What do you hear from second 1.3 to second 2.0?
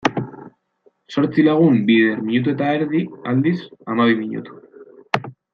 lagun